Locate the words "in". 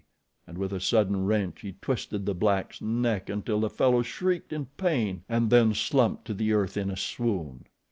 4.51-4.65, 6.75-6.89